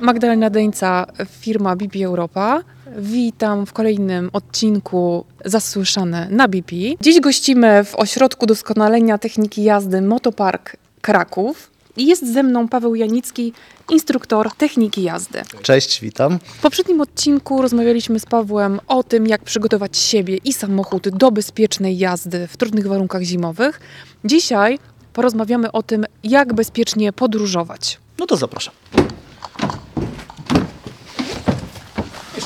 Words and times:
Magdalena 0.00 0.50
Deńca, 0.50 1.06
firma 1.40 1.76
BP 1.76 2.04
Europa. 2.04 2.62
Witam 2.98 3.66
w 3.66 3.72
kolejnym 3.72 4.30
odcinku 4.32 5.24
Zasłyszane 5.44 6.28
na 6.30 6.48
BP. 6.48 6.76
Dziś 7.00 7.20
gościmy 7.20 7.84
w 7.84 7.94
Ośrodku 7.94 8.46
Doskonalenia 8.46 9.18
Techniki 9.18 9.64
Jazdy 9.64 10.02
Motopark 10.02 10.76
Kraków. 11.00 11.70
Jest 11.96 12.32
ze 12.32 12.42
mną 12.42 12.68
Paweł 12.68 12.94
Janicki, 12.94 13.52
instruktor 13.90 14.50
techniki 14.54 15.02
jazdy. 15.02 15.42
Cześć, 15.62 16.00
witam. 16.00 16.38
W 16.38 16.60
poprzednim 16.62 17.00
odcinku 17.00 17.62
rozmawialiśmy 17.62 18.20
z 18.20 18.26
Pawłem 18.26 18.80
o 18.86 19.02
tym, 19.02 19.26
jak 19.26 19.42
przygotować 19.42 19.98
siebie 19.98 20.36
i 20.44 20.52
samochód 20.52 21.08
do 21.08 21.30
bezpiecznej 21.30 21.98
jazdy 21.98 22.46
w 22.46 22.56
trudnych 22.56 22.86
warunkach 22.86 23.22
zimowych. 23.22 23.80
Dzisiaj 24.24 24.78
porozmawiamy 25.12 25.72
o 25.72 25.82
tym, 25.82 26.04
jak 26.24 26.54
bezpiecznie 26.54 27.12
podróżować. 27.12 27.98
No 28.18 28.26
to 28.26 28.36
zapraszam. 28.36 28.74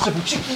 Jeszcze 0.05 0.19
buciki. 0.21 0.55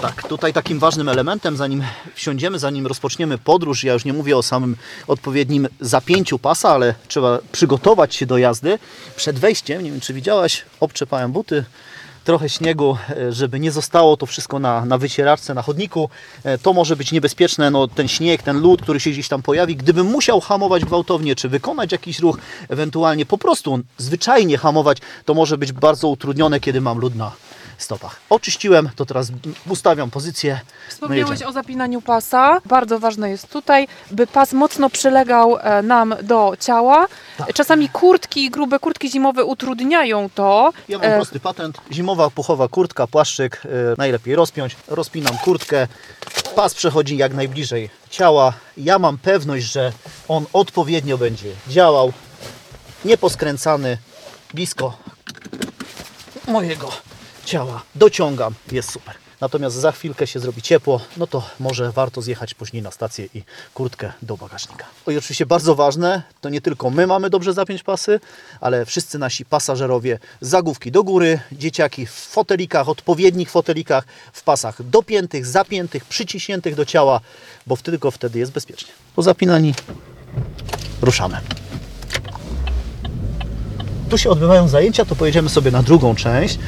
Tak, 0.00 0.28
tutaj 0.28 0.52
takim 0.52 0.78
ważnym 0.78 1.08
elementem, 1.08 1.56
zanim 1.56 1.82
wsiądziemy, 2.14 2.58
zanim 2.58 2.86
rozpoczniemy 2.86 3.38
podróż, 3.38 3.84
ja 3.84 3.92
już 3.92 4.04
nie 4.04 4.12
mówię 4.12 4.36
o 4.36 4.42
samym 4.42 4.76
odpowiednim 5.06 5.68
zapięciu 5.80 6.38
pasa, 6.38 6.68
ale 6.68 6.94
trzeba 7.08 7.38
przygotować 7.52 8.14
się 8.14 8.26
do 8.26 8.38
jazdy. 8.38 8.78
Przed 9.16 9.38
wejściem, 9.38 9.84
nie 9.84 9.90
wiem 9.90 10.00
czy 10.00 10.14
widziałaś, 10.14 10.64
obczepałem 10.80 11.32
buty, 11.32 11.64
trochę 12.24 12.48
śniegu, 12.48 12.96
e, 13.10 13.32
żeby 13.32 13.60
nie 13.60 13.72
zostało 13.72 14.16
to 14.16 14.26
wszystko 14.26 14.58
na, 14.58 14.84
na 14.84 14.98
na 15.54 15.62
chodniku. 15.62 16.10
E, 16.44 16.58
To 16.58 16.72
może 16.72 16.96
być 16.96 17.12
niebezpieczne, 17.12 17.70
no, 17.70 17.88
ten 17.88 18.08
śnieg, 18.08 18.42
ten 18.42 18.60
lód, 18.60 18.82
który 18.82 19.00
się 19.00 19.10
gdzieś 19.10 19.28
tam 19.28 19.42
pojawi. 19.42 19.76
Gdybym 19.76 20.06
musiał 20.06 20.40
hamować 20.40 20.84
gwałtownie, 20.84 21.36
czy 21.36 21.48
wykonać 21.48 21.92
jakiś 21.92 22.18
ruch, 22.18 22.38
ewentualnie 22.68 23.26
po 23.26 23.38
prostu 23.38 23.78
zwyczajnie 23.98 24.58
hamować, 24.58 24.98
to 25.24 25.34
może 25.34 25.58
być 25.58 25.72
bardzo 25.72 26.08
utrudnione, 26.08 26.60
kiedy 26.60 26.80
mam 26.80 26.98
lód 26.98 27.14
na 27.14 27.32
stopach. 27.78 28.20
Oczyściłem, 28.30 28.90
to 28.96 29.06
teraz 29.06 29.28
ustawiam 29.68 30.10
pozycję. 30.10 30.60
No 30.64 30.90
Wspomniałeś 30.90 31.30
jedziemy. 31.30 31.48
o 31.50 31.52
zapinaniu 31.52 32.00
pasa. 32.02 32.58
Bardzo 32.66 32.98
ważne 32.98 33.30
jest 33.30 33.48
tutaj, 33.50 33.88
by 34.10 34.26
pas 34.26 34.52
mocno 34.52 34.90
przylegał 34.90 35.56
e, 35.60 35.82
nam 35.82 36.14
do 36.22 36.52
ciała. 36.60 37.06
Tak. 37.38 37.52
Czasami 37.54 37.88
kurtki, 37.88 38.50
grube 38.50 38.78
kurtki 38.78 39.10
zimowe 39.10 39.44
utrudniają 39.44 40.30
to. 40.34 40.72
Ja 40.88 40.98
mam 40.98 41.06
E, 41.10 41.16
prosty 41.16 41.40
patent. 41.40 41.78
Zimowa, 41.92 42.30
puchowa 42.30 42.68
kurtka, 42.68 43.06
płaszczyk. 43.06 43.62
e, 43.64 43.68
najlepiej 43.98 44.34
rozpiąć. 44.34 44.76
Rozpinam 44.88 45.38
kurtkę. 45.38 45.86
Pas 46.56 46.74
przechodzi 46.74 47.16
jak 47.16 47.34
najbliżej 47.34 47.90
ciała. 48.10 48.52
Ja 48.76 48.98
mam 48.98 49.18
pewność, 49.18 49.64
że 49.64 49.92
on 50.28 50.46
odpowiednio 50.52 51.18
będzie 51.18 51.48
działał. 51.68 52.12
Nieposkręcany. 53.04 53.98
Blisko 54.54 54.96
mojego 56.48 56.92
ciała. 57.44 57.82
Dociągam. 57.94 58.54
Jest 58.72 58.92
super. 58.92 59.14
Natomiast 59.40 59.76
za 59.76 59.92
chwilkę 59.92 60.26
się 60.26 60.40
zrobi 60.40 60.62
ciepło, 60.62 61.00
no 61.16 61.26
to 61.26 61.42
może 61.60 61.92
warto 61.92 62.22
zjechać 62.22 62.54
później 62.54 62.82
na 62.82 62.90
stację 62.90 63.28
i 63.34 63.42
kurtkę 63.74 64.12
do 64.22 64.36
bagażnika. 64.36 64.86
O 65.06 65.10
i 65.10 65.18
oczywiście 65.18 65.46
bardzo 65.46 65.74
ważne, 65.74 66.22
to 66.40 66.48
nie 66.48 66.60
tylko 66.60 66.90
my 66.90 67.06
mamy 67.06 67.30
dobrze 67.30 67.52
zapiąć 67.52 67.82
pasy, 67.82 68.20
ale 68.60 68.86
wszyscy 68.86 69.18
nasi 69.18 69.44
pasażerowie 69.44 70.18
zagłówki 70.40 70.92
do 70.92 71.04
góry, 71.04 71.40
dzieciaki 71.52 72.06
w 72.06 72.10
fotelikach, 72.10 72.88
odpowiednich 72.88 73.50
fotelikach, 73.50 74.04
w 74.32 74.42
pasach 74.42 74.82
dopiętych, 74.82 75.46
zapiętych, 75.46 76.04
przyciśniętych 76.04 76.74
do 76.74 76.84
ciała, 76.84 77.20
bo 77.66 77.76
tylko 77.76 78.10
wtedy 78.10 78.38
jest 78.38 78.52
bezpiecznie. 78.52 78.92
Po 79.16 79.22
zapinani 79.22 79.74
ruszamy. 81.02 81.40
Tu 84.10 84.18
się 84.18 84.30
odbywają 84.30 84.68
zajęcia, 84.68 85.04
to 85.04 85.16
pojedziemy 85.16 85.48
sobie 85.48 85.70
na 85.70 85.82
drugą 85.82 86.14
część. 86.14 86.58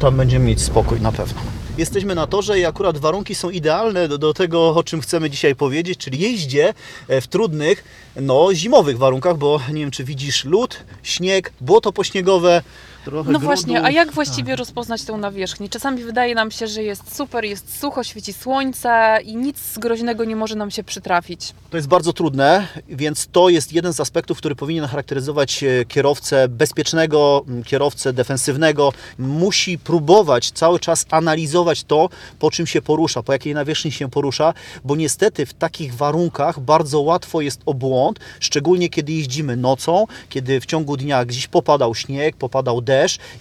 Tam 0.00 0.16
będziemy 0.16 0.44
mieć 0.44 0.62
spokój 0.62 1.00
na 1.00 1.12
pewno. 1.12 1.40
Jesteśmy 1.78 2.14
na 2.14 2.26
torze 2.26 2.58
i 2.58 2.64
akurat 2.64 2.98
warunki 2.98 3.34
są 3.34 3.50
idealne 3.50 4.08
do, 4.08 4.18
do 4.18 4.34
tego, 4.34 4.74
o 4.74 4.82
czym 4.82 5.00
chcemy 5.00 5.30
dzisiaj 5.30 5.54
powiedzieć, 5.54 5.98
czyli 5.98 6.18
jeździe 6.18 6.74
e, 7.08 7.20
w 7.20 7.26
trudnych, 7.26 7.84
no 8.16 8.54
zimowych 8.54 8.98
warunkach, 8.98 9.36
bo 9.36 9.60
nie 9.72 9.80
wiem, 9.80 9.90
czy 9.90 10.04
widzisz 10.04 10.44
lód, 10.44 10.84
śnieg, 11.02 11.52
błoto 11.60 11.92
pośniegowe, 11.92 12.62
trochę 13.04 13.32
No 13.32 13.38
grudu. 13.38 13.46
właśnie, 13.46 13.82
a 13.82 13.90
jak 13.90 14.12
właściwie 14.12 14.56
rozpoznać 14.56 15.02
tę 15.02 15.12
nawierzchnię? 15.12 15.68
Czasami 15.68 16.04
wydaje 16.04 16.34
nam 16.34 16.50
się, 16.50 16.66
że 16.66 16.82
jest 16.82 17.16
super, 17.16 17.44
jest 17.44 17.80
sucho, 17.80 18.04
świeci 18.04 18.32
słońce 18.32 19.18
i 19.24 19.36
nic 19.36 19.78
groźnego 19.78 20.24
nie 20.24 20.36
może 20.36 20.54
nam 20.56 20.70
się 20.70 20.84
przytrafić. 20.84 21.52
To 21.70 21.76
jest 21.76 21.88
bardzo 21.88 22.12
trudne, 22.12 22.66
więc 22.88 23.28
to 23.32 23.48
jest 23.48 23.72
jeden 23.72 23.92
z 23.92 24.00
aspektów, 24.00 24.38
który 24.38 24.54
powinien 24.56 24.84
charakteryzować 24.84 25.64
e, 25.64 25.84
kierowcę 25.84 26.48
bezpiecznego, 26.48 27.44
kierowcę 27.64 28.12
defensywnego. 28.12 28.92
Musi 29.18 29.78
próbować 29.78 30.50
cały 30.50 30.80
czas 30.80 31.06
analizować 31.10 31.84
to, 31.84 32.08
po 32.38 32.50
czym 32.50 32.66
się 32.66 32.82
porusza, 32.82 33.22
po 33.22 33.32
jakiej 33.32 33.54
nawierzchni 33.54 33.92
się 33.92 34.10
porusza, 34.10 34.54
bo 34.84 34.96
niestety 34.96 35.46
w 35.46 35.54
takich 35.54 35.94
warunkach 35.94 36.60
bardzo 36.60 37.00
łatwo 37.00 37.40
jest 37.40 37.60
o 37.66 37.74
błąd, 37.74 38.18
szczególnie 38.40 38.88
kiedy 38.88 39.12
jeździmy 39.12 39.56
nocą, 39.56 40.06
kiedy 40.28 40.60
w 40.60 40.66
ciągu 40.66 40.96
dnia 40.96 41.24
gdzieś 41.24 41.46
popadał 41.48 41.94
śnieg, 41.94 42.36
popadał 42.36 42.80
deszcz 42.80 42.89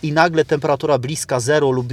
i 0.04 0.12
nagle 0.12 0.46
temperatura 0.46 0.98
bliska 0.98 1.40
zero 1.40 1.72
lub 1.72 1.88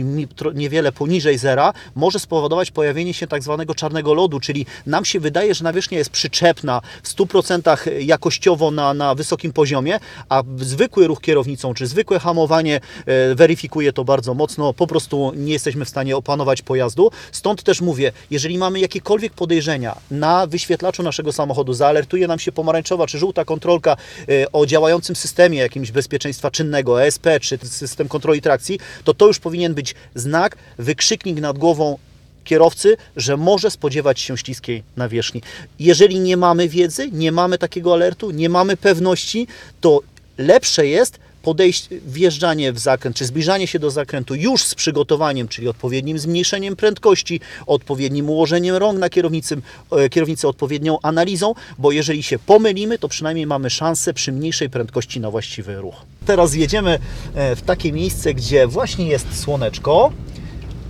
niewiele 0.54 0.92
poniżej 0.92 1.38
zera 1.38 1.72
może 1.94 2.18
spowodować 2.18 2.70
pojawienie 2.70 3.14
się 3.14 3.26
tak 3.26 3.42
zwanego 3.42 3.74
czarnego 3.74 4.14
lodu, 4.14 4.40
czyli 4.40 4.66
nam 4.86 5.04
się 5.04 5.20
wydaje, 5.20 5.54
że 5.54 5.64
nawierzchnia 5.64 5.98
jest 5.98 6.10
przyczepna 6.10 6.80
w 7.02 7.08
100% 7.08 7.90
jakościowo 8.00 8.70
na, 8.70 8.94
na 8.94 9.14
wysokim 9.14 9.52
poziomie, 9.52 9.98
a 10.28 10.42
zwykły 10.56 11.06
ruch 11.06 11.20
kierownicą 11.20 11.74
czy 11.74 11.86
zwykłe 11.86 12.18
hamowanie 12.18 12.80
e, 13.06 13.34
weryfikuje 13.34 13.92
to 13.92 14.04
bardzo 14.04 14.34
mocno, 14.34 14.72
po 14.72 14.86
prostu 14.86 15.32
nie 15.36 15.52
jesteśmy 15.52 15.84
w 15.84 15.88
stanie 15.88 16.16
opanować 16.16 16.62
pojazdu. 16.62 17.10
Stąd 17.32 17.62
też 17.62 17.80
mówię, 17.80 18.12
jeżeli 18.30 18.58
mamy 18.58 18.80
jakiekolwiek 18.80 19.32
podejrzenia 19.32 19.96
na 20.10 20.46
wyświetlaczu 20.46 21.02
naszego 21.02 21.32
samochodu, 21.32 21.72
zaalertuje 21.72 22.28
nam 22.28 22.38
się 22.38 22.52
pomarańczowa 22.52 23.06
czy 23.06 23.18
żółta 23.18 23.44
kontrolka 23.44 23.96
e, 24.28 24.52
o 24.52 24.66
działającym 24.66 25.16
systemie 25.16 25.58
jakimś 25.58 25.90
bezpieczeństwa 25.90 26.50
czynnego, 26.50 27.04
ESP 27.04 27.26
czy 27.46 27.58
system 27.58 28.08
kontroli 28.08 28.40
trakcji, 28.40 28.78
to 29.04 29.14
to 29.14 29.26
już 29.26 29.38
powinien 29.38 29.74
być 29.74 29.94
znak, 30.14 30.56
wykrzyknik 30.78 31.40
nad 31.40 31.58
głową 31.58 31.98
kierowcy, 32.44 32.96
że 33.16 33.36
może 33.36 33.70
spodziewać 33.70 34.20
się 34.20 34.38
śliskiej 34.38 34.82
nawierzchni. 34.96 35.42
Jeżeli 35.78 36.20
nie 36.20 36.36
mamy 36.36 36.68
wiedzy, 36.68 37.10
nie 37.12 37.32
mamy 37.32 37.58
takiego 37.58 37.94
alertu, 37.94 38.30
nie 38.30 38.48
mamy 38.48 38.76
pewności, 38.76 39.46
to 39.80 40.00
lepsze 40.38 40.86
jest 40.86 41.18
podejście, 41.46 42.00
wjeżdżanie 42.06 42.72
w 42.72 42.78
zakręt, 42.78 43.16
czy 43.16 43.24
zbliżanie 43.24 43.66
się 43.66 43.78
do 43.78 43.90
zakrętu 43.90 44.34
już 44.34 44.64
z 44.64 44.74
przygotowaniem, 44.74 45.48
czyli 45.48 45.68
odpowiednim 45.68 46.18
zmniejszeniem 46.18 46.76
prędkości, 46.76 47.40
odpowiednim 47.66 48.30
ułożeniem 48.30 48.76
rąk 48.76 48.98
na 48.98 49.08
kierownicy, 49.08 49.56
e, 49.92 50.08
kierownicy 50.08 50.48
odpowiednią 50.48 50.98
analizą, 51.02 51.54
bo 51.78 51.92
jeżeli 51.92 52.22
się 52.22 52.38
pomylimy, 52.38 52.98
to 52.98 53.08
przynajmniej 53.08 53.46
mamy 53.46 53.70
szansę 53.70 54.14
przy 54.14 54.32
mniejszej 54.32 54.70
prędkości 54.70 55.20
na 55.20 55.30
właściwy 55.30 55.76
ruch. 55.76 55.94
Teraz 56.26 56.54
jedziemy 56.54 56.98
e, 57.34 57.56
w 57.56 57.62
takie 57.62 57.92
miejsce, 57.92 58.34
gdzie 58.34 58.66
właśnie 58.66 59.06
jest 59.06 59.40
słoneczko, 59.40 60.12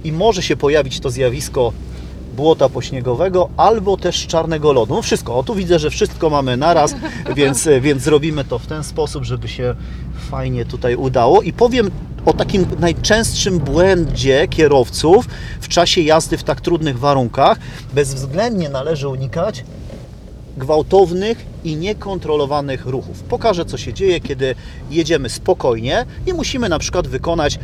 i 0.05 0.12
może 0.12 0.43
się 0.43 0.56
pojawić 0.56 1.00
to 1.00 1.11
zjawisko 1.11 1.73
błota 2.37 2.69
pośniegowego 2.69 3.49
albo 3.57 3.97
też 3.97 4.27
czarnego 4.27 4.73
lodu. 4.73 4.95
No 4.95 5.03
wszystko, 5.03 5.39
o 5.39 5.43
tu 5.43 5.55
widzę, 5.55 5.79
że 5.79 5.91
wszystko 5.91 6.31
mamy 6.31 6.57
naraz, 6.57 6.95
więc, 7.37 7.69
więc 7.81 8.03
zrobimy 8.03 8.45
to 8.45 8.59
w 8.59 8.67
ten 8.67 8.85
sposób, 8.85 9.25
żeby 9.25 9.49
się 9.49 9.75
fajnie 10.31 10.65
tutaj 10.65 10.97
udało. 10.97 11.43
I 11.43 11.53
powiem 11.53 11.91
o 12.27 12.33
takim 12.33 12.67
najczęstszym 12.79 13.59
błędzie 13.59 14.49
kierowców 14.49 15.29
w 15.61 15.69
czasie 15.69 16.01
jazdy 16.01 16.37
w 16.37 16.45
tak 16.45 16.61
trudnych 16.61 16.99
warunkach. 16.99 17.59
Bezwzględnie 17.95 18.69
należy 18.69 19.09
unikać 19.09 19.65
gwałtownych 20.57 21.47
i 21.65 21.77
niekontrolowanych 21.77 22.87
ruchów. 22.87 23.23
Pokażę, 23.23 23.65
co 23.65 23.79
się 23.79 23.94
dzieje, 23.94 24.21
kiedy 24.21 24.55
jedziemy 24.91 25.29
spokojnie 25.29 26.06
i 26.27 26.32
musimy 26.32 26.69
na 26.69 26.79
przykład 26.79 27.09
wykonać 27.09 27.59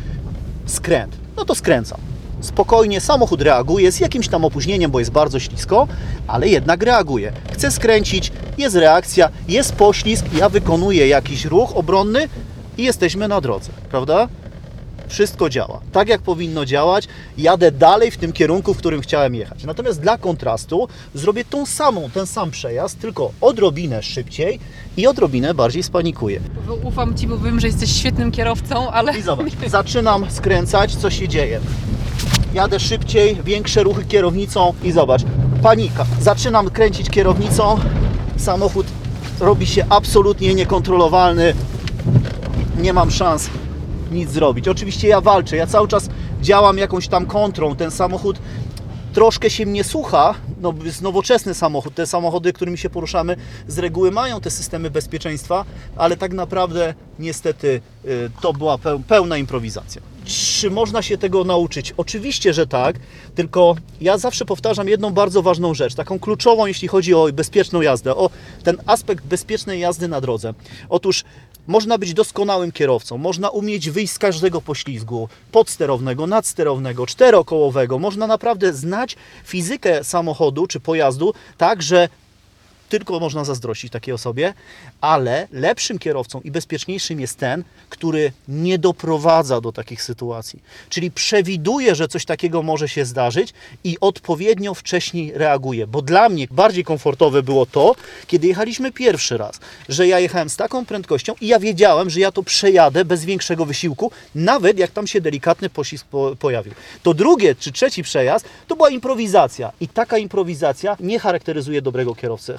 skręt. 0.65 1.15
No 1.37 1.45
to 1.45 1.55
skręcam. 1.55 1.99
Spokojnie, 2.43 3.01
samochód 3.01 3.41
reaguje 3.41 3.91
z 3.91 3.99
jakimś 3.99 4.27
tam 4.27 4.45
opóźnieniem, 4.45 4.91
bo 4.91 4.99
jest 4.99 5.11
bardzo 5.11 5.39
ślisko, 5.39 5.87
ale 6.27 6.47
jednak 6.47 6.83
reaguje. 6.83 7.31
Chcę 7.51 7.71
skręcić, 7.71 8.31
jest 8.57 8.75
reakcja, 8.75 9.29
jest 9.47 9.75
poślizg, 9.75 10.25
ja 10.33 10.49
wykonuję 10.49 11.07
jakiś 11.07 11.45
ruch 11.45 11.77
obronny 11.77 12.29
i 12.77 12.83
jesteśmy 12.83 13.27
na 13.27 13.41
drodze, 13.41 13.71
prawda? 13.89 14.27
Wszystko 15.07 15.49
działa. 15.49 15.81
Tak 15.91 16.07
jak 16.07 16.21
powinno 16.21 16.65
działać, 16.65 17.07
jadę 17.37 17.71
dalej 17.71 18.11
w 18.11 18.17
tym 18.17 18.33
kierunku, 18.33 18.73
w 18.73 18.77
którym 18.77 19.01
chciałem 19.01 19.35
jechać. 19.35 19.63
Natomiast 19.63 20.01
dla 20.01 20.17
kontrastu 20.17 20.87
zrobię 21.13 21.45
tą 21.45 21.65
samą, 21.65 22.09
ten 22.09 22.27
sam 22.27 22.51
przejazd, 22.51 22.99
tylko 22.99 23.31
odrobinę 23.41 24.03
szybciej 24.03 24.59
i 24.97 25.07
odrobinę 25.07 25.53
bardziej 25.53 25.83
spanikuję. 25.83 26.39
Ufam 26.83 27.15
Ci, 27.15 27.27
bo 27.27 27.37
wiem, 27.37 27.59
że 27.59 27.67
jesteś 27.67 27.91
świetnym 27.91 28.31
kierowcą, 28.31 28.91
ale 28.91 29.17
I 29.17 29.21
zobacz, 29.21 29.53
zaczynam 29.67 30.31
skręcać, 30.31 30.95
co 30.95 31.09
się 31.09 31.27
dzieje. 31.27 31.59
Jadę 32.53 32.79
szybciej, 32.79 33.37
większe 33.45 33.83
ruchy 33.83 34.05
kierownicą 34.05 34.73
i 34.83 34.91
zobacz, 34.91 35.21
panika. 35.63 36.05
Zaczynam 36.21 36.69
kręcić 36.69 37.09
kierownicą, 37.09 37.79
samochód 38.37 38.87
robi 39.39 39.67
się 39.67 39.85
absolutnie 39.89 40.55
niekontrolowalny. 40.55 41.53
Nie 42.81 42.93
mam 42.93 43.11
szans 43.11 43.49
nic 44.11 44.29
zrobić. 44.29 44.67
Oczywiście 44.67 45.07
ja 45.07 45.21
walczę, 45.21 45.55
ja 45.57 45.67
cały 45.67 45.87
czas 45.87 46.09
działam 46.41 46.77
jakąś 46.77 47.07
tam 47.07 47.25
kontrą. 47.25 47.75
Ten 47.75 47.91
samochód 47.91 48.39
troszkę 49.13 49.49
się 49.49 49.65
mnie 49.65 49.83
słucha, 49.83 50.35
no 50.61 50.73
jest 50.83 51.01
nowoczesny 51.01 51.53
samochód, 51.53 51.95
te 51.95 52.07
samochody, 52.07 52.53
którymi 52.53 52.77
się 52.77 52.89
poruszamy 52.89 53.35
z 53.67 53.79
reguły 53.79 54.11
mają 54.11 54.41
te 54.41 54.51
systemy 54.51 54.89
bezpieczeństwa, 54.89 55.65
ale 55.95 56.17
tak 56.17 56.33
naprawdę 56.33 56.93
niestety 57.19 57.81
y, 58.05 58.29
to 58.41 58.53
była 58.53 58.77
pełna 59.07 59.37
improwizacja. 59.37 60.01
Czy 60.25 60.71
można 60.71 61.01
się 61.01 61.17
tego 61.17 61.43
nauczyć? 61.43 61.93
Oczywiście, 61.97 62.53
że 62.53 62.67
tak, 62.67 62.95
tylko 63.35 63.75
ja 64.01 64.17
zawsze 64.17 64.45
powtarzam 64.45 64.87
jedną 64.87 65.11
bardzo 65.11 65.41
ważną 65.41 65.73
rzecz, 65.73 65.95
taką 65.95 66.19
kluczową, 66.19 66.65
jeśli 66.65 66.87
chodzi 66.87 67.13
o 67.13 67.27
bezpieczną 67.33 67.81
jazdę, 67.81 68.15
o 68.15 68.29
ten 68.63 68.77
aspekt 68.85 69.25
bezpiecznej 69.25 69.79
jazdy 69.79 70.07
na 70.07 70.21
drodze. 70.21 70.53
Otóż 70.89 71.23
można 71.67 71.97
być 71.97 72.13
doskonałym 72.13 72.71
kierowcą, 72.71 73.17
można 73.17 73.49
umieć 73.49 73.89
wyjść 73.89 74.13
z 74.13 74.19
każdego 74.19 74.61
poślizgu 74.61 75.29
podsterownego, 75.51 76.27
nadsterownego, 76.27 77.05
czterokołowego. 77.05 77.99
Można 77.99 78.27
naprawdę 78.27 78.73
znać 78.73 79.15
fizykę 79.43 80.03
samochodu 80.03 80.67
czy 80.67 80.79
pojazdu 80.79 81.33
tak, 81.57 81.81
że 81.81 82.09
tylko 82.93 83.19
można 83.19 83.45
zazdrościć 83.45 83.91
takiej 83.91 84.13
osobie, 84.13 84.53
ale 85.01 85.47
lepszym 85.51 85.99
kierowcą 85.99 86.41
i 86.41 86.51
bezpieczniejszym 86.51 87.19
jest 87.19 87.37
ten, 87.37 87.63
który 87.89 88.31
nie 88.47 88.79
doprowadza 88.79 89.61
do 89.61 89.71
takich 89.71 90.03
sytuacji. 90.03 90.61
Czyli 90.89 91.11
przewiduje, 91.11 91.95
że 91.95 92.07
coś 92.07 92.25
takiego 92.25 92.63
może 92.63 92.89
się 92.89 93.05
zdarzyć 93.05 93.53
i 93.83 93.97
odpowiednio 94.01 94.73
wcześniej 94.73 95.31
reaguje. 95.35 95.87
Bo 95.87 96.01
dla 96.01 96.29
mnie 96.29 96.47
bardziej 96.51 96.83
komfortowe 96.83 97.43
było 97.43 97.65
to, 97.65 97.95
kiedy 98.27 98.47
jechaliśmy 98.47 98.91
pierwszy 98.91 99.37
raz, 99.37 99.59
że 99.89 100.07
ja 100.07 100.19
jechałem 100.19 100.49
z 100.49 100.55
taką 100.55 100.85
prędkością 100.85 101.33
i 101.41 101.47
ja 101.47 101.59
wiedziałem, 101.59 102.09
że 102.09 102.19
ja 102.19 102.31
to 102.31 102.43
przejadę 102.43 103.05
bez 103.05 103.25
większego 103.25 103.65
wysiłku, 103.65 104.11
nawet 104.35 104.77
jak 104.77 104.91
tam 104.91 105.07
się 105.07 105.21
delikatny 105.21 105.69
poślizg 105.69 106.05
po 106.07 106.35
pojawił. 106.39 106.73
To 107.03 107.13
drugie 107.13 107.55
czy 107.55 107.71
trzeci 107.71 108.03
przejazd 108.03 108.45
to 108.67 108.75
była 108.75 108.89
improwizacja 108.89 109.71
i 109.81 109.87
taka 109.87 110.17
improwizacja 110.17 110.97
nie 110.99 111.19
charakteryzuje 111.19 111.81
dobrego 111.81 112.15
kierowcy 112.15 112.57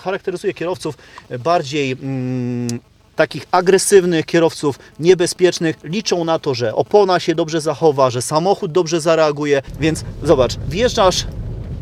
kierowców 0.55 0.99
bardziej 1.39 1.93
mm, 1.93 2.69
takich 3.17 3.47
agresywnych 3.51 4.27
kierowców, 4.27 4.79
niebezpiecznych, 5.01 5.77
liczą 5.85 6.25
na 6.25 6.39
to, 6.39 6.55
że 6.55 6.75
opona 6.75 7.21
się 7.21 7.35
dobrze 7.35 7.61
zachowa, 7.61 8.11
że 8.11 8.23
samochód 8.23 8.73
dobrze 8.73 9.01
zareaguje, 9.01 9.63
więc 9.81 10.05
zobacz, 10.23 10.57
wjeżdżasz 10.69 11.27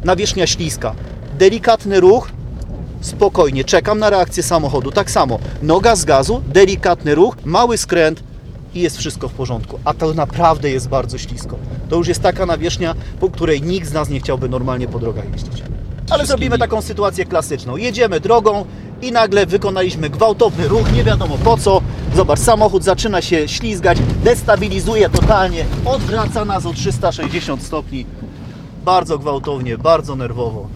na 0.05 0.17
wierzchnia 0.17 0.47
śliska, 0.47 0.95
delikatny 1.39 2.01
ruch, 2.01 2.31
spokojnie, 3.01 3.65
czekam 3.65 3.99
na 3.99 4.11
reakcję 4.11 4.43
samochodu, 4.43 4.91
tak 4.91 5.11
samo, 5.11 5.39
noga 5.63 5.97
z 5.97 6.05
gazu, 6.05 6.43
delikatny 6.47 7.15
ruch, 7.15 7.37
mały 7.45 7.79
skręt 7.79 8.23
i 8.75 8.81
jest 8.81 8.99
wszystko 8.99 9.29
w 9.29 9.33
porządku, 9.33 9.79
a 9.85 9.95
to 9.95 10.15
naprawdę 10.15 10.71
jest 10.71 10.89
bardzo 10.89 11.19
ślisko. 11.19 11.57
To 11.89 11.97
już 11.97 12.09
jest 12.09 12.23
taka 12.23 12.47
nawierzchnia, 12.47 12.95
po 13.21 13.31
której 13.31 13.63
nikt 13.63 13.89
z 13.89 13.93
nas 13.93 14.09
nie 14.09 14.21
chciałby 14.21 14.49
normalnie 14.49 14.89
po 14.89 14.99
drogach 14.99 15.33
jeździć. 15.33 15.63
Ale 16.13 16.27
zrobimy 16.27 16.59
taką 16.59 16.83
sytuację 16.83 17.25
klasyczną. 17.25 17.77
Jedziemy 17.77 18.21
drogą 18.21 18.65
i 19.03 19.13
nagle 19.13 19.47
wykonaliśmy 19.47 20.11
gwałtowny 20.11 20.69
ruch, 20.69 20.93
nie 20.93 21.05
wiadomo 21.05 21.39
po 21.45 21.57
co. 21.57 21.83
Zobacz, 22.17 22.39
samochód 22.39 22.85
zaczyna 22.85 23.23
się 23.23 23.49
ślizgać, 23.49 23.99
destabilizuje 24.25 25.11
totalnie, 25.11 25.65
odwraca 25.85 26.45
nas 26.45 26.67
o 26.67 26.73
360 26.73 27.63
stopni. 27.63 28.07
Bardzo 28.85 29.19
gwałtownie, 29.19 29.79
bardzo 29.79 30.17
nerwowo. 30.17 30.69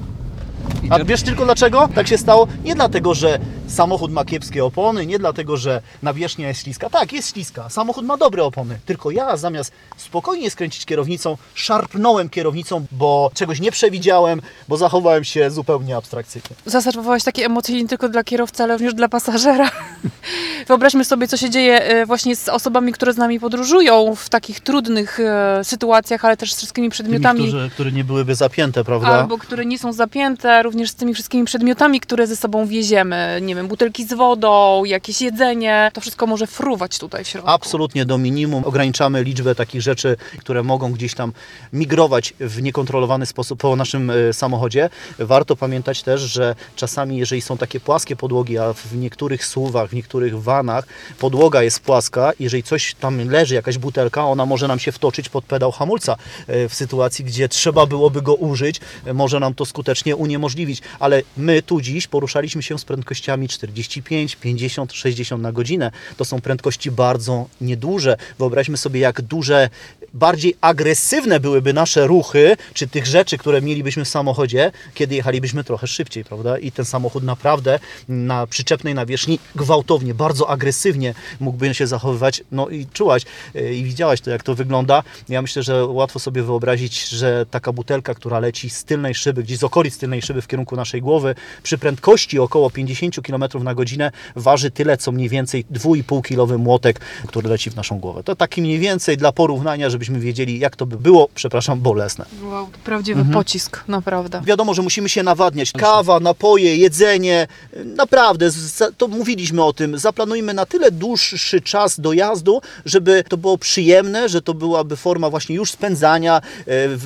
A 0.90 1.04
wiesz 1.04 1.22
tylko 1.22 1.44
dlaczego 1.44 1.88
tak 1.94 2.08
się 2.08 2.18
stało? 2.18 2.46
Nie 2.64 2.74
dlatego, 2.74 3.14
że 3.14 3.38
samochód 3.66 4.12
ma 4.12 4.24
kiepskie 4.24 4.64
opony, 4.64 5.06
nie 5.06 5.18
dlatego, 5.18 5.56
że 5.56 5.82
nawierzchnia 6.02 6.48
jest 6.48 6.62
śliska. 6.62 6.90
Tak, 6.90 7.12
jest 7.12 7.32
śliska. 7.32 7.68
Samochód 7.68 8.04
ma 8.04 8.16
dobre 8.16 8.44
opony. 8.44 8.78
Tylko 8.86 9.10
ja 9.10 9.36
zamiast 9.36 9.72
spokojnie 9.96 10.50
skręcić 10.50 10.84
kierownicą, 10.84 11.36
szarpnąłem 11.54 12.28
kierownicą, 12.28 12.86
bo 12.92 13.30
czegoś 13.34 13.60
nie 13.60 13.72
przewidziałem, 13.72 14.42
bo 14.68 14.76
zachowałem 14.76 15.24
się 15.24 15.50
zupełnie 15.50 15.96
abstrakcyjnie. 15.96 16.48
Zaserwowałeś 16.66 17.24
takie 17.24 17.44
emocje 17.44 17.82
nie 17.82 17.88
tylko 17.88 18.08
dla 18.08 18.24
kierowcy, 18.24 18.62
ale 18.62 18.74
również 18.74 18.94
dla 18.94 19.08
pasażera. 19.08 19.70
Wyobraźmy 20.68 21.04
sobie, 21.04 21.28
co 21.28 21.36
się 21.36 21.50
dzieje 21.50 21.82
e, 21.82 22.06
właśnie 22.06 22.36
z 22.36 22.48
osobami, 22.48 22.92
które 22.92 23.12
z 23.12 23.16
nami 23.16 23.40
podróżują 23.40 24.14
w 24.14 24.28
takich 24.28 24.60
trudnych 24.60 25.20
e, 25.20 25.60
sytuacjach, 25.64 26.24
ale 26.24 26.36
też 26.36 26.54
z 26.54 26.56
wszystkimi 26.56 26.90
przedmiotami. 26.90 27.38
Tymi, 27.38 27.52
którzy, 27.52 27.70
które 27.70 27.92
nie 27.92 28.04
byłyby 28.04 28.34
zapięte, 28.34 28.84
prawda? 28.84 29.08
Albo 29.08 29.38
które 29.38 29.66
nie 29.66 29.78
są 29.78 29.92
zapięte, 29.92 30.62
również 30.62 30.90
z 30.90 30.94
tymi 30.94 31.14
wszystkimi 31.14 31.44
przedmiotami, 31.44 32.00
które 32.00 32.26
ze 32.26 32.36
sobą 32.36 32.66
wieziemy. 32.66 33.38
Nie 33.42 33.55
wiem, 33.56 33.68
butelki 33.68 34.04
z 34.04 34.14
wodą, 34.14 34.84
jakieś 34.84 35.20
jedzenie. 35.20 35.90
To 35.94 36.00
wszystko 36.00 36.26
może 36.26 36.46
fruwać 36.46 36.98
tutaj 36.98 37.24
w 37.24 37.28
środku. 37.28 37.50
Absolutnie 37.50 38.04
do 38.04 38.18
minimum. 38.18 38.64
Ograniczamy 38.64 39.24
liczbę 39.24 39.54
takich 39.54 39.82
rzeczy, 39.82 40.16
które 40.38 40.62
mogą 40.62 40.92
gdzieś 40.92 41.14
tam 41.14 41.32
migrować 41.72 42.34
w 42.40 42.62
niekontrolowany 42.62 43.26
sposób 43.26 43.60
po 43.60 43.76
naszym 43.76 44.10
e, 44.10 44.32
samochodzie. 44.32 44.90
Warto 45.18 45.56
pamiętać 45.56 46.02
też, 46.02 46.20
że 46.20 46.54
czasami, 46.76 47.16
jeżeli 47.16 47.42
są 47.42 47.58
takie 47.58 47.80
płaskie 47.80 48.16
podłogi, 48.16 48.58
a 48.58 48.72
w 48.72 48.96
niektórych 48.96 49.46
suwach, 49.46 49.90
w 49.90 49.94
niektórych 49.94 50.42
vanach 50.42 50.86
podłoga 51.18 51.62
jest 51.62 51.80
płaska, 51.80 52.32
jeżeli 52.40 52.62
coś 52.62 52.94
tam 52.94 53.30
leży, 53.30 53.54
jakaś 53.54 53.78
butelka, 53.78 54.26
ona 54.26 54.46
może 54.46 54.68
nam 54.68 54.78
się 54.78 54.92
wtoczyć 54.92 55.28
pod 55.28 55.44
pedał 55.44 55.72
hamulca 55.72 56.16
e, 56.46 56.68
w 56.68 56.74
sytuacji, 56.74 57.24
gdzie 57.24 57.48
trzeba 57.48 57.86
byłoby 57.86 58.22
go 58.22 58.34
użyć, 58.34 58.80
e, 59.06 59.14
może 59.14 59.40
nam 59.40 59.54
to 59.54 59.66
skutecznie 59.66 60.16
uniemożliwić. 60.16 60.82
Ale 60.98 61.22
my 61.36 61.62
tu 61.62 61.80
dziś 61.80 62.06
poruszaliśmy 62.06 62.62
się 62.62 62.78
z 62.78 62.84
prędkościami 62.84 63.45
45, 63.48 64.36
50, 64.36 64.92
60 64.92 65.42
na 65.42 65.52
godzinę. 65.52 65.90
To 66.16 66.24
są 66.24 66.40
prędkości 66.40 66.90
bardzo 66.90 67.46
nieduże. 67.60 68.16
Wyobraźmy 68.38 68.76
sobie, 68.76 69.00
jak 69.00 69.22
duże, 69.22 69.70
bardziej 70.14 70.56
agresywne 70.60 71.40
byłyby 71.40 71.72
nasze 71.72 72.06
ruchy, 72.06 72.56
czy 72.74 72.88
tych 72.88 73.06
rzeczy, 73.06 73.38
które 73.38 73.62
mielibyśmy 73.62 74.04
w 74.04 74.08
samochodzie, 74.08 74.72
kiedy 74.94 75.14
jechalibyśmy 75.14 75.64
trochę 75.64 75.86
szybciej, 75.86 76.24
prawda? 76.24 76.58
I 76.58 76.72
ten 76.72 76.84
samochód 76.84 77.24
naprawdę 77.24 77.78
na 78.08 78.46
przyczepnej 78.46 78.94
nawierzchni 78.94 79.38
gwałtownie, 79.54 80.14
bardzo 80.14 80.50
agresywnie 80.50 81.14
mógłby 81.40 81.74
się 81.74 81.86
zachowywać. 81.86 82.42
No 82.52 82.68
i 82.68 82.86
czułaś 82.86 83.22
e, 83.54 83.74
i 83.74 83.84
widziałaś 83.84 84.20
to, 84.20 84.30
jak 84.30 84.42
to 84.42 84.54
wygląda. 84.54 85.02
Ja 85.28 85.42
myślę, 85.42 85.62
że 85.62 85.86
łatwo 85.86 86.18
sobie 86.18 86.42
wyobrazić, 86.42 87.08
że 87.08 87.46
taka 87.50 87.72
butelka, 87.72 88.14
która 88.14 88.40
leci 88.40 88.70
z 88.70 88.84
tylnej 88.84 89.14
szyby, 89.14 89.42
gdzieś 89.42 89.58
z 89.58 89.64
okolic 89.64 89.98
tylnej 89.98 90.22
szyby 90.22 90.42
w 90.42 90.46
kierunku 90.46 90.76
naszej 90.76 91.02
głowy, 91.02 91.34
przy 91.62 91.78
prędkości 91.78 92.38
około 92.38 92.70
50 92.70 93.16
km 93.26 93.35
na 93.38 93.74
godzinę 93.74 94.10
waży 94.36 94.70
tyle, 94.70 94.96
co 94.96 95.12
mniej 95.12 95.28
więcej 95.28 95.64
2,5-kilowy 95.72 96.58
młotek, 96.58 97.00
który 97.26 97.48
leci 97.48 97.70
w 97.70 97.76
naszą 97.76 97.98
głowę. 97.98 98.22
To 98.22 98.36
taki 98.36 98.62
mniej 98.62 98.78
więcej 98.78 99.16
dla 99.16 99.32
porównania, 99.32 99.90
żebyśmy 99.90 100.20
wiedzieli, 100.20 100.58
jak 100.58 100.76
to 100.76 100.86
by 100.86 100.96
było, 100.96 101.28
przepraszam, 101.34 101.80
bolesne. 101.80 102.24
Wow, 102.42 102.68
prawdziwy 102.84 103.20
mhm. 103.20 103.34
pocisk, 103.34 103.84
naprawdę. 103.88 104.40
Wiadomo, 104.44 104.74
że 104.74 104.82
musimy 104.82 105.08
się 105.08 105.22
nawadniać. 105.22 105.72
Kawa, 105.72 106.20
napoje, 106.20 106.76
jedzenie, 106.76 107.46
naprawdę, 107.84 108.50
to 108.96 109.08
mówiliśmy 109.08 109.64
o 109.64 109.72
tym, 109.72 109.98
zaplanujmy 109.98 110.54
na 110.54 110.66
tyle 110.66 110.90
dłuższy 110.90 111.60
czas 111.60 112.00
dojazdu, 112.00 112.60
żeby 112.84 113.24
to 113.28 113.36
było 113.36 113.58
przyjemne, 113.58 114.28
że 114.28 114.42
to 114.42 114.54
byłaby 114.54 114.96
forma 114.96 115.30
właśnie 115.30 115.56
już 115.56 115.70
spędzania 115.70 116.40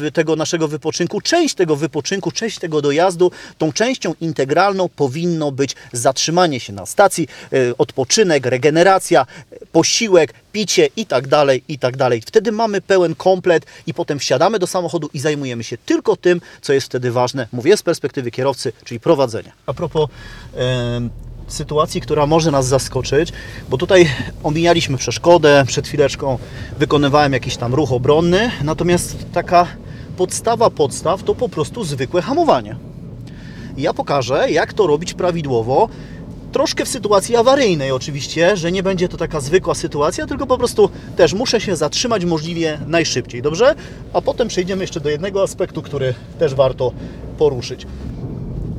e, 0.05 0.11
tego 0.11 0.37
naszego 0.37 0.69
wypoczynku. 0.69 1.21
Część 1.21 1.55
tego 1.55 1.77
wypoczynku, 1.77 2.31
część 2.31 2.59
tego 2.59 2.83
dojazdu, 2.83 3.31
tą 3.59 3.73
częścią 3.73 4.15
integralną 4.21 4.89
powinno 4.89 5.53
być 5.53 5.77
zatrzymanie 5.93 6.20
się 6.59 6.73
na 6.73 6.87
stacji, 6.87 7.29
e, 7.53 7.57
odpoczynek, 7.79 8.47
regeneracja, 8.47 9.27
posiłek, 9.73 10.35
picie 10.53 10.89
i 10.97 11.07
tak 11.07 11.29
dalej, 11.29 11.65
i 11.69 11.79
tak 11.79 11.97
dalej. 11.97 12.23
Wtedy 12.27 12.53
mamy 12.53 12.81
pełen 12.81 13.15
komplet 13.15 13.67
i 13.87 13.95
potem 13.95 14.19
wsiadamy 14.19 14.59
do 14.59 14.67
samochodu 14.67 15.11
i 15.15 15.19
zajmujemy 15.19 15.65
się 15.65 15.79
tylko 15.79 16.17
tym, 16.17 16.41
co 16.63 16.73
jest 16.73 16.87
wtedy 16.87 17.13
ważne. 17.13 17.49
Mówię 17.53 17.77
z 17.77 17.83
perspektywy 17.83 18.31
kierowcy, 18.31 18.73
czyli 18.85 19.01
prowadzenia. 19.01 19.53
A 19.67 19.75
propos 19.75 20.09
sytuacji, 21.53 22.01
która 22.01 22.27
może 22.27 22.51
nas 22.51 22.67
zaskoczyć, 22.67 23.33
bo 23.69 23.79
tutaj 23.79 24.11
omijaliśmy 24.43 24.97
przeszkodę, 24.97 25.65
przed 25.67 25.89
chwileczką 25.89 26.39
wykonywałem 26.79 27.33
jakiś 27.33 27.57
tam 27.57 27.75
ruch 27.75 27.93
obronny, 27.93 28.51
natomiast 28.63 29.17
taka 29.33 29.67
podstawa 30.17 30.71
podstaw 30.71 31.23
to 31.23 31.35
po 31.35 31.49
prostu 31.49 31.85
zwykłe 31.85 32.23
hamowanie. 32.23 32.77
Ja 33.81 33.95
pokażę, 33.95 34.51
jak 34.51 34.73
to 34.73 34.87
robić 34.87 35.15
prawidłowo, 35.15 35.89
troszkę 36.53 36.85
w 36.85 36.89
sytuacji 36.89 37.37
awaryjnej 37.37 37.93
oczywiście, 37.93 38.57
że 38.57 38.73
nie 38.73 38.83
będzie 38.83 39.09
to 39.09 39.17
taka 39.17 39.41
zwykła 39.41 39.75
sytuacja, 39.75 40.27
tylko 40.27 40.47
po 40.47 40.59
prostu 40.59 40.91
też 41.17 41.35
muszę 41.35 41.61
się 41.61 41.77
zatrzymać 41.77 42.25
możliwie 42.25 42.79
najszybciej, 42.87 43.43
dobrze? 43.43 43.75
A 44.13 44.21
potem 44.21 44.49
przejdziemy 44.49 44.83
jeszcze 44.83 45.01
do 45.01 45.11
jednego 45.11 45.43
aspektu, 45.43 45.83
który 45.83 46.15
też 46.39 46.55
warto 46.55 46.93
poruszyć. 47.39 47.87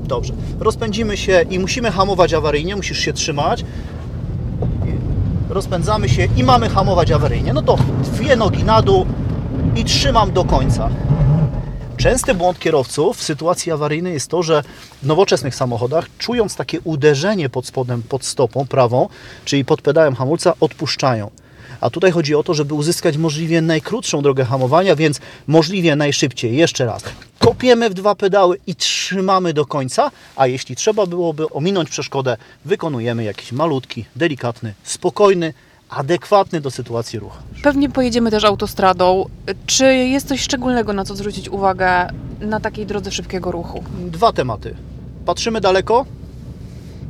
Dobrze, 0.03 0.34
rozpędzimy 0.60 1.17
się 1.17 1.46
i 1.50 1.60
musimy 1.60 1.91
hamować 1.91 2.34
awaryjnie, 2.34 2.75
musisz 2.75 3.00
się 3.00 3.13
trzymać. 3.13 3.65
Rozpędzamy 5.50 6.10
się 6.10 6.27
i 6.38 6.43
mamy 6.43 6.70
hamować 6.70 7.12
awaryjnie. 7.12 7.53
No 7.53 7.62
to 7.62 7.77
dwie 8.13 8.36
nogi 8.36 8.63
na 8.63 8.81
dół 8.81 9.05
i 9.75 9.84
trzymam 9.84 10.31
do 10.31 10.43
końca. 10.43 10.89
Częsty 12.01 12.34
błąd 12.34 12.60
kierowców 12.60 13.17
w 13.17 13.24
sytuacji 13.24 13.72
awaryjnej 13.72 14.13
jest 14.13 14.27
to, 14.27 14.43
że 14.43 14.63
w 15.03 15.05
nowoczesnych 15.05 15.55
samochodach, 15.55 16.08
czując 16.17 16.55
takie 16.55 16.81
uderzenie 16.81 17.50
pod 17.50 17.65
spodem, 17.65 18.03
pod 18.03 18.25
stopą 18.25 18.67
prawą, 18.67 19.10
czyli 19.46 19.65
pod 19.65 19.81
pedałem 19.81 20.15
hamulca, 20.15 20.53
odpuszczają. 20.60 21.31
a 21.81 21.89
tutaj 21.89 22.12
chodzi 22.12 22.36
o 22.36 22.43
to, 22.43 22.53
żeby 22.53 22.74
uzyskać 22.74 23.17
możliwie 23.17 23.62
najkrótszą 23.62 24.22
drogę 24.22 24.46
hamowania, 24.46 24.96
więc 24.96 25.20
możliwie 25.48 25.96
najszybciej. 25.96 26.58
Jeszcze 26.58 26.86
raz. 26.86 27.03
Kopiemy 27.39 27.89
w 27.89 27.93
dwa 27.93 28.15
pedały 28.15 28.58
i 28.67 28.75
trzymamy 28.75 29.53
do 29.53 29.65
końca, 29.65 30.12
a 30.36 30.48
jeśli 30.48 30.75
trzeba 30.75 31.05
byłoby 31.05 31.50
ominąć 31.50 31.89
przeszkodę, 31.89 32.38
wykonujemy 32.65 33.24
jakiś 33.24 33.51
malutki, 33.51 34.05
delikatny, 34.15 34.74
spokojny, 34.84 35.53
adekwatny 35.91 36.62
do 36.62 36.71
sytuacji 36.71 37.19
ruch. 37.19 37.33
Pewnie 37.63 37.89
pojedziemy 37.89 38.31
też 38.31 38.43
autostradą. 38.43 39.25
Czy 39.65 39.95
jest 39.95 40.27
coś 40.27 40.41
szczególnego, 40.41 40.93
na 40.93 41.05
co 41.05 41.15
zwrócić 41.15 41.50
uwagę 41.50 42.07
na 42.41 42.60
takiej 42.60 42.86
drodze 42.86 43.12
szybkiego 43.12 43.51
ruchu? 43.51 43.83
Dwa 44.07 44.33
tematy. 44.33 44.75
Patrzymy 45.25 45.62
daleko, 45.62 46.05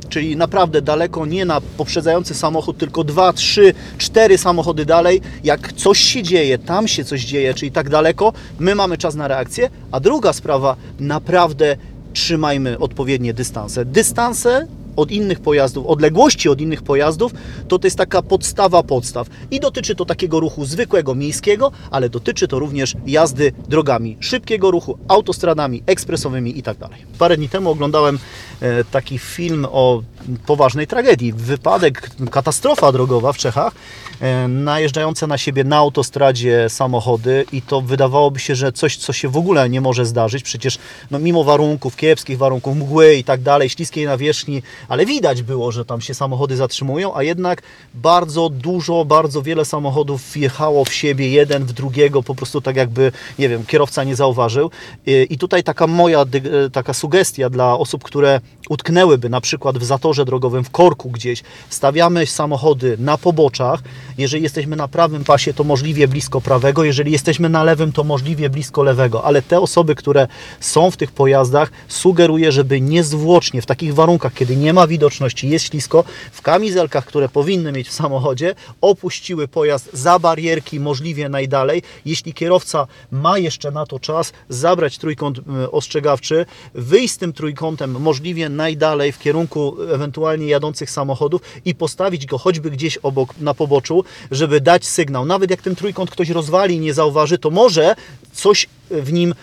czyli 0.08 0.36
naprawdę 0.36 0.82
daleko, 0.82 1.26
nie 1.26 1.44
na 1.44 1.60
poprzedzający 1.60 2.34
samochód, 2.34 2.78
tylko 2.78 3.04
dwa, 3.04 3.32
trzy, 3.32 3.74
cztery 3.98 4.38
samochody 4.38 4.86
dalej. 4.86 5.20
Jak 5.44 5.72
coś 5.72 5.98
się 5.98 6.22
dzieje, 6.22 6.58
tam 6.58 6.88
się 6.88 7.04
coś 7.04 7.24
dzieje, 7.24 7.54
czyli 7.54 7.72
tak 7.72 7.88
daleko, 7.88 8.32
my 8.58 8.74
mamy 8.74 8.98
czas 8.98 9.14
na 9.14 9.28
reakcję. 9.28 9.70
A 9.92 10.00
druga 10.00 10.32
sprawa, 10.32 10.76
naprawdę 11.00 11.76
trzymajmy 12.12 12.78
odpowiednie 12.78 13.34
dystanse. 13.34 13.84
Dystanse 13.84 14.66
od 14.96 15.10
innych 15.10 15.40
pojazdów, 15.40 15.86
odległości 15.86 16.48
od 16.48 16.60
innych 16.60 16.82
pojazdów, 16.82 17.32
to 17.68 17.78
to 17.78 17.86
jest 17.86 17.98
taka 17.98 18.22
podstawa 18.22 18.82
podstaw. 18.82 19.26
I 19.50 19.60
dotyczy 19.60 19.94
to 19.94 20.04
takiego 20.04 20.40
ruchu 20.40 20.64
zwykłego, 20.64 21.14
miejskiego, 21.14 21.72
ale 21.90 22.08
dotyczy 22.08 22.48
to 22.48 22.58
również 22.58 22.94
jazdy 23.06 23.52
drogami 23.68 24.16
szybkiego 24.20 24.70
ruchu, 24.70 24.98
autostradami 25.08 25.82
ekspresowymi 25.86 26.58
i 26.58 26.62
tak. 26.62 26.76
Parę 27.18 27.36
dni 27.36 27.48
temu 27.48 27.70
oglądałem 27.70 28.18
e, 28.60 28.84
taki 28.84 29.18
film 29.18 29.66
o 29.72 30.02
poważnej 30.46 30.86
tragedii. 30.86 31.32
Wypadek, 31.32 32.10
katastrofa 32.30 32.92
drogowa 32.92 33.32
w 33.32 33.36
Czechach, 33.36 33.72
e, 34.20 34.48
najeżdżające 34.48 35.26
na 35.26 35.38
siebie 35.38 35.64
na 35.64 35.76
autostradzie 35.76 36.68
samochody 36.68 37.44
i 37.52 37.62
to 37.62 37.80
wydawałoby 37.80 38.40
się, 38.40 38.54
że 38.54 38.72
coś, 38.72 38.96
co 38.96 39.12
się 39.12 39.28
w 39.28 39.36
ogóle 39.36 39.68
nie 39.68 39.80
może 39.80 40.06
zdarzyć. 40.06 40.42
Przecież 40.42 40.78
no, 41.10 41.18
mimo 41.18 41.44
warunków, 41.44 41.96
kiepskich 41.96 42.38
warunków, 42.38 42.76
mgły 42.76 43.14
i 43.14 43.24
tak 43.24 43.40
dalej, 43.40 43.68
śliskiej 43.68 44.06
nawierzchni, 44.06 44.62
ale 44.88 45.06
widać 45.06 45.42
było, 45.42 45.72
że 45.72 45.84
tam 45.84 46.00
się 46.00 46.14
samochody 46.14 46.56
zatrzymują, 46.56 47.16
a 47.16 47.22
jednak 47.22 47.62
bardzo 47.94 48.48
dużo, 48.48 49.04
bardzo 49.04 49.42
wiele 49.42 49.64
samochodów 49.64 50.32
wjechało 50.32 50.84
w 50.84 50.92
siebie, 50.92 51.28
jeden 51.30 51.64
w 51.64 51.72
drugiego, 51.72 52.22
po 52.22 52.34
prostu 52.34 52.60
tak 52.60 52.76
jakby, 52.76 53.12
nie 53.38 53.48
wiem, 53.48 53.66
kierowca 53.66 54.04
nie 54.04 54.16
zauważył. 54.16 54.70
I 55.06 55.38
tutaj 55.38 55.62
taka 55.62 55.86
moja 55.86 56.24
taka 56.72 56.94
sugestia 56.94 57.50
dla 57.50 57.78
osób, 57.78 58.04
które 58.04 58.40
utknęłyby 58.68 59.28
na 59.28 59.40
przykład 59.40 59.78
w 59.78 59.84
zatorze 59.84 60.11
drogowym, 60.24 60.64
w 60.64 60.70
korku 60.70 61.10
gdzieś, 61.10 61.42
stawiamy 61.70 62.26
samochody 62.26 62.96
na 62.98 63.18
poboczach, 63.18 63.82
jeżeli 64.18 64.42
jesteśmy 64.42 64.76
na 64.76 64.88
prawym 64.88 65.24
pasie, 65.24 65.54
to 65.54 65.64
możliwie 65.64 66.08
blisko 66.08 66.40
prawego, 66.40 66.84
jeżeli 66.84 67.12
jesteśmy 67.12 67.48
na 67.48 67.64
lewym, 67.64 67.92
to 67.92 68.04
możliwie 68.04 68.50
blisko 68.50 68.82
lewego, 68.82 69.24
ale 69.24 69.42
te 69.42 69.60
osoby, 69.60 69.94
które 69.94 70.28
są 70.60 70.90
w 70.90 70.96
tych 70.96 71.12
pojazdach, 71.12 71.70
sugeruję, 71.88 72.52
żeby 72.52 72.80
niezwłocznie 72.80 73.62
w 73.62 73.66
takich 73.66 73.94
warunkach, 73.94 74.34
kiedy 74.34 74.56
nie 74.56 74.72
ma 74.72 74.86
widoczności, 74.86 75.48
jest 75.48 75.64
ślisko, 75.64 76.04
w 76.32 76.42
kamizelkach, 76.42 77.04
które 77.04 77.28
powinny 77.28 77.72
mieć 77.72 77.88
w 77.88 77.92
samochodzie, 77.92 78.54
opuściły 78.80 79.48
pojazd 79.48 79.88
za 79.92 80.18
barierki 80.18 80.80
możliwie 80.80 81.28
najdalej. 81.28 81.82
Jeśli 82.04 82.34
kierowca 82.34 82.86
ma 83.10 83.38
jeszcze 83.38 83.70
na 83.70 83.86
to 83.86 84.00
czas, 84.00 84.32
zabrać 84.48 84.98
trójkąt 84.98 85.40
ostrzegawczy, 85.72 86.46
wyjść 86.74 87.14
z 87.14 87.18
tym 87.18 87.32
trójkątem 87.32 88.00
możliwie 88.00 88.48
najdalej 88.48 89.12
w 89.12 89.18
kierunku 89.18 89.76
ewentualnie 90.02 90.46
jadących 90.46 90.90
samochodów 90.90 91.42
i 91.64 91.74
postawić 91.74 92.26
go 92.26 92.38
choćby 92.38 92.70
gdzieś 92.70 92.96
obok 92.96 93.34
na 93.40 93.54
poboczu, 93.54 94.04
żeby 94.30 94.60
dać 94.60 94.86
sygnał. 94.86 95.24
Nawet 95.24 95.50
jak 95.50 95.62
ten 95.62 95.76
trójkąt 95.76 96.10
ktoś 96.10 96.28
rozwali 96.30 96.74
i 96.74 96.80
nie 96.80 96.94
zauważy, 96.94 97.38
to 97.38 97.50
może 97.50 97.94
coś 98.32 98.66
w 98.92 99.12
nim 99.12 99.30
e, 99.30 99.36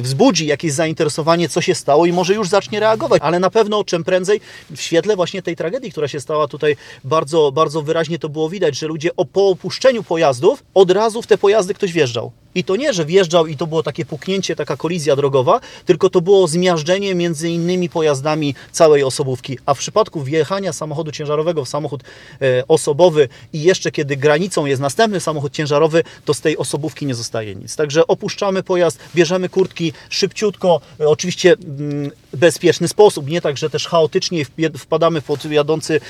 wzbudzi 0.00 0.46
jakieś 0.46 0.72
zainteresowanie, 0.72 1.48
co 1.48 1.60
się 1.60 1.74
stało 1.74 2.06
i 2.06 2.12
może 2.12 2.34
już 2.34 2.48
zacznie 2.48 2.80
reagować, 2.80 3.22
ale 3.22 3.38
na 3.38 3.50
pewno 3.50 3.84
czym 3.84 4.04
prędzej 4.04 4.40
w 4.70 4.80
świetle 4.80 5.16
właśnie 5.16 5.42
tej 5.42 5.56
tragedii, 5.56 5.92
która 5.92 6.08
się 6.08 6.20
stała 6.20 6.48
tutaj 6.48 6.76
bardzo, 7.04 7.52
bardzo 7.52 7.82
wyraźnie 7.82 8.18
to 8.18 8.28
było 8.28 8.48
widać, 8.48 8.78
że 8.78 8.86
ludzie 8.86 9.16
o, 9.16 9.24
po 9.24 9.48
opuszczeniu 9.48 10.02
pojazdów 10.02 10.62
od 10.74 10.90
razu 10.90 11.22
w 11.22 11.26
te 11.26 11.38
pojazdy 11.38 11.74
ktoś 11.74 11.92
wjeżdżał. 11.92 12.32
I 12.54 12.64
to 12.64 12.76
nie, 12.76 12.92
że 12.92 13.04
wjeżdżał 13.04 13.46
i 13.46 13.56
to 13.56 13.66
było 13.66 13.82
takie 13.82 14.04
puknięcie, 14.04 14.56
taka 14.56 14.76
kolizja 14.76 15.16
drogowa, 15.16 15.60
tylko 15.84 16.10
to 16.10 16.20
było 16.20 16.48
zmiażdżenie 16.48 17.14
między 17.14 17.50
innymi 17.50 17.88
pojazdami 17.88 18.54
całej 18.72 19.04
osobówki. 19.04 19.58
A 19.66 19.74
w 19.74 19.78
przypadku 19.78 20.20
wjechania 20.20 20.72
samochodu 20.72 21.12
ciężarowego 21.12 21.64
w 21.64 21.68
samochód 21.68 22.02
e, 22.42 22.68
osobowy 22.68 23.28
i 23.52 23.62
jeszcze 23.62 23.90
kiedy 23.90 24.16
granicą 24.16 24.66
jest 24.66 24.82
następny 24.82 25.20
samochód 25.20 25.52
ciężarowy, 25.52 26.02
to 26.24 26.34
z 26.34 26.40
tej 26.40 26.56
osobówki 26.58 27.06
nie 27.06 27.14
zostaje 27.14 27.54
nic. 27.54 27.76
Także 27.76 28.06
opuszczamy 28.36 28.62
pojazd, 28.62 28.98
bierzemy 29.14 29.48
kurtki 29.48 29.92
szybciutko, 30.08 30.80
e, 31.00 31.08
oczywiście 31.08 31.56
mm, 31.78 32.10
bezpieczny 32.32 32.88
sposób, 32.88 33.30
nie 33.30 33.40
tak, 33.40 33.56
że 33.56 33.70
też 33.70 33.88
chaotycznie 33.88 34.44
wpadamy 34.78 35.22
pod 35.22 35.44
jadący 35.44 36.00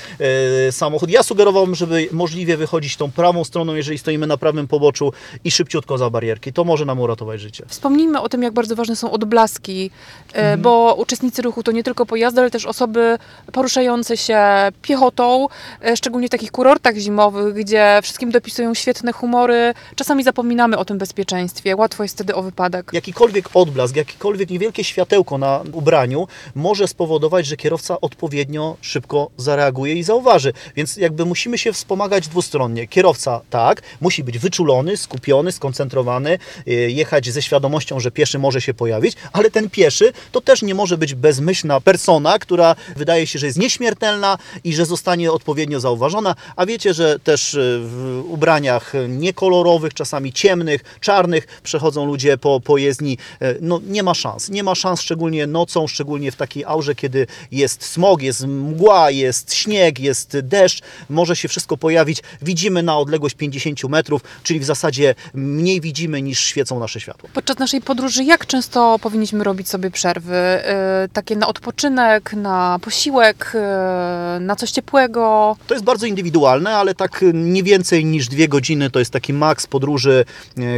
e, 0.67 0.71
samochód. 0.71 1.09
Ja 1.09 1.23
sugerowałbym, 1.23 1.75
żeby 1.75 2.07
możliwie 2.11 2.57
wychodzić 2.57 2.97
tą 2.97 3.11
prawą 3.11 3.43
stroną, 3.43 3.75
jeżeli 3.75 3.97
stoimy 3.97 4.27
na 4.27 4.37
prawym 4.37 4.67
poboczu 4.67 5.13
i 5.43 5.51
szybciutko 5.51 5.97
za 5.97 6.09
barierkę 6.09 6.51
to 6.51 6.63
może 6.63 6.85
nam 6.85 6.99
uratować 6.99 7.41
życie. 7.41 7.63
Wspomnijmy 7.67 8.21
o 8.21 8.29
tym, 8.29 8.43
jak 8.43 8.53
bardzo 8.53 8.75
ważne 8.75 8.95
są 8.95 9.11
odblaski, 9.11 9.91
e, 10.33 10.35
mhm. 10.35 10.61
bo 10.61 10.95
uczestnicy 10.97 11.41
ruchu 11.41 11.63
to 11.63 11.71
nie 11.71 11.83
tylko 11.83 12.05
pojazdy, 12.05 12.41
ale 12.41 12.51
też 12.51 12.65
osoby 12.65 13.17
poruszające 13.51 14.17
się 14.17 14.39
piechotą, 14.81 15.47
szczególnie 15.95 16.27
w 16.27 16.31
takich 16.31 16.51
kurortach 16.51 16.95
zimowych, 16.95 17.53
gdzie 17.53 17.99
wszystkim 18.03 18.31
dopisują 18.31 18.73
świetne 18.73 19.11
humory. 19.11 19.73
Czasami 19.95 20.23
zapominamy 20.23 20.77
o 20.77 20.85
tym 20.85 20.97
bezpieczeństwie. 20.97 21.75
Łatwo 21.75 22.03
wtedy 22.13 22.35
o 22.35 22.41
wypadek. 22.41 22.89
Jakikolwiek 22.93 23.49
odblask, 23.53 23.95
jakiekolwiek 23.95 24.49
niewielkie 24.49 24.83
światełko 24.83 25.37
na 25.37 25.63
ubraniu 25.71 26.27
może 26.55 26.87
spowodować, 26.87 27.45
że 27.45 27.57
kierowca 27.57 28.01
odpowiednio 28.01 28.77
szybko 28.81 29.29
zareaguje 29.37 29.93
i 29.93 30.03
zauważy. 30.03 30.53
Więc 30.75 30.97
jakby 30.97 31.25
musimy 31.25 31.57
się 31.57 31.73
wspomagać 31.73 32.27
dwustronnie. 32.27 32.87
Kierowca 32.87 33.41
tak, 33.49 33.81
musi 34.01 34.23
być 34.23 34.39
wyczulony, 34.39 34.97
skupiony, 34.97 35.51
skoncentrowany, 35.51 36.37
Y, 36.67 36.91
jechać 36.91 37.29
ze 37.29 37.41
świadomością, 37.41 37.99
że 37.99 38.11
pieszy 38.11 38.39
może 38.39 38.61
się 38.61 38.73
pojawić, 38.73 39.15
ale 39.33 39.51
ten 39.51 39.69
pieszy 39.69 40.13
to 40.31 40.41
też 40.41 40.61
nie 40.61 40.75
może 40.75 40.97
być 40.97 41.15
bezmyślna 41.15 41.81
persona, 41.81 42.39
która 42.39 42.75
wydaje 42.95 43.27
się, 43.27 43.39
że 43.39 43.45
jest 43.45 43.59
nieśmiertelna 43.59 44.37
i 44.63 44.73
że 44.73 44.85
zostanie 44.85 45.31
odpowiednio 45.31 45.79
zauważona, 45.79 46.35
a 46.55 46.65
wiecie, 46.65 46.93
że 46.93 47.19
też 47.19 47.53
y, 47.53 47.79
w 47.83 48.23
ubraniach 48.27 48.93
niekolorowych, 49.09 49.93
czasami 49.93 50.33
ciemnych, 50.33 50.97
czarnych 50.99 51.47
przechodzą 51.63 51.96
ludzie 52.05 52.37
po, 52.37 52.59
po 52.59 52.77
jezdni. 52.77 53.17
Y, 53.41 53.57
no 53.61 53.79
nie 53.87 54.03
ma 54.03 54.13
szans. 54.13 54.49
Nie 54.49 54.63
ma 54.63 54.75
szans, 54.75 55.01
szczególnie 55.01 55.47
nocą, 55.47 55.87
szczególnie 55.87 56.31
w 56.31 56.35
takiej 56.35 56.65
aurze, 56.65 56.95
kiedy 56.95 57.27
jest 57.51 57.85
smog, 57.85 58.21
jest 58.21 58.47
mgła, 58.47 59.11
jest 59.11 59.53
śnieg, 59.53 59.99
jest 59.99 60.39
deszcz, 60.39 60.81
może 61.09 61.35
się 61.35 61.47
wszystko 61.47 61.77
pojawić. 61.77 62.23
Widzimy 62.41 62.83
na 62.83 62.97
odległość 62.97 63.35
50 63.35 63.83
metrów, 63.83 64.21
czyli 64.43 64.59
w 64.59 64.65
zasadzie 64.65 65.15
mniej 65.33 65.81
widzimy 65.81 66.21
niż 66.21 66.39
świecą 66.39 66.79
nasze 66.79 66.99
światło. 66.99 67.29
Podczas 67.33 67.57
naszej 67.57 67.81
podróży 67.81 68.23
jak 68.23 68.45
często 68.45 68.99
powinniśmy 69.01 69.43
robić 69.43 69.69
sobie 69.69 69.91
przerwy? 69.91 70.61
Yy, 71.01 71.09
takie 71.13 71.35
na 71.35 71.47
odpoczynek, 71.47 72.33
na 72.33 72.79
posiłek, 72.81 73.51
yy, 73.53 74.39
na 74.39 74.55
coś 74.55 74.71
ciepłego? 74.71 75.55
To 75.67 75.73
jest 75.73 75.85
bardzo 75.85 76.05
indywidualne, 76.05 76.75
ale 76.75 76.95
tak 76.95 77.25
nie 77.33 77.63
więcej 77.63 78.05
niż 78.05 78.27
dwie 78.27 78.47
godziny 78.47 78.89
to 78.91 78.99
jest 78.99 79.11
taki 79.11 79.33
maks 79.33 79.67
podróży 79.67 80.25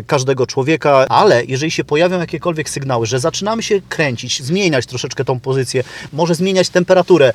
każdego 0.07 0.47
człowieka, 0.47 1.05
ale 1.09 1.45
jeżeli 1.45 1.71
się 1.71 1.83
pojawią 1.83 2.19
jakiekolwiek 2.19 2.69
sygnały, 2.69 3.05
że 3.05 3.19
zaczynamy 3.19 3.63
się 3.63 3.81
kręcić, 3.89 4.43
zmieniać 4.43 4.85
troszeczkę 4.85 5.25
tą 5.25 5.39
pozycję, 5.39 5.83
może 6.13 6.35
zmieniać 6.35 6.69
temperaturę 6.69 7.33